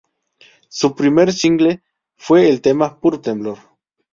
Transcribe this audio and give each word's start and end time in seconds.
Su 0.67 0.95
primer 0.95 1.31
single 1.31 1.83
fue 2.17 2.49
el 2.49 2.59
tema 2.63 2.99
"Puro 2.99 3.21
temblor". 3.21 3.59